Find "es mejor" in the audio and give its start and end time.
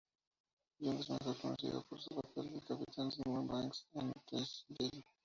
0.99-1.37